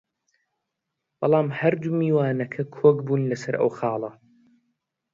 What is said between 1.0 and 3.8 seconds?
بەڵام هەردوو میوانەکە کۆک بوون لەسەر ئەو